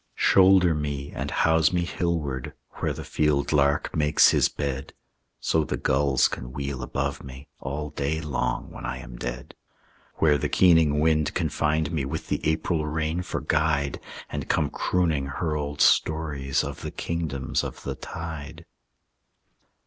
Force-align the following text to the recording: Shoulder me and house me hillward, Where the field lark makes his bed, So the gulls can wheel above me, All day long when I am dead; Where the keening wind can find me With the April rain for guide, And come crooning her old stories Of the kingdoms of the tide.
Shoulder 0.15 0.73
me 0.73 1.11
and 1.11 1.29
house 1.29 1.71
me 1.71 1.85
hillward, 1.85 2.53
Where 2.79 2.91
the 2.91 3.03
field 3.03 3.51
lark 3.53 3.95
makes 3.95 4.29
his 4.29 4.49
bed, 4.49 4.93
So 5.39 5.63
the 5.63 5.77
gulls 5.77 6.27
can 6.27 6.53
wheel 6.53 6.81
above 6.81 7.23
me, 7.23 7.49
All 7.59 7.91
day 7.91 8.19
long 8.19 8.71
when 8.71 8.83
I 8.83 8.97
am 8.97 9.15
dead; 9.15 9.53
Where 10.15 10.39
the 10.39 10.49
keening 10.49 11.01
wind 11.01 11.35
can 11.35 11.49
find 11.49 11.91
me 11.91 12.03
With 12.05 12.29
the 12.29 12.41
April 12.47 12.87
rain 12.87 13.21
for 13.21 13.41
guide, 13.41 13.99
And 14.27 14.49
come 14.49 14.71
crooning 14.71 15.27
her 15.27 15.55
old 15.55 15.81
stories 15.81 16.63
Of 16.63 16.81
the 16.81 16.89
kingdoms 16.89 17.63
of 17.63 17.83
the 17.83 17.93
tide. 17.93 18.65